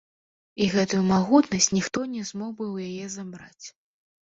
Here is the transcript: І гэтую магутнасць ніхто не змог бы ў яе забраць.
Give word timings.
І 0.63 0.69
гэтую 0.75 1.01
магутнасць 1.11 1.69
ніхто 1.77 1.99
не 2.15 2.23
змог 2.31 2.51
бы 2.57 2.65
ў 2.73 2.99
яе 2.99 3.05
забраць. 3.19 3.65